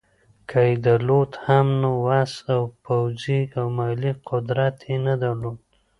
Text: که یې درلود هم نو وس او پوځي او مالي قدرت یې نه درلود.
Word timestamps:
که 0.49 0.59
یې 0.67 0.75
درلود 0.85 1.31
هم 1.45 1.67
نو 1.81 1.89
وس 2.05 2.33
او 2.53 2.61
پوځي 2.85 3.41
او 3.57 3.65
مالي 3.77 4.11
قدرت 4.29 4.77
یې 4.89 4.97
نه 5.07 5.15
درلود. 5.23 5.59